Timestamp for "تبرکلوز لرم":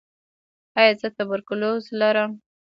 1.17-2.31